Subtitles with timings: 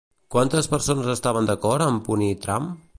[0.35, 2.73] Quantes persones estaven d'acord amb punir Trump?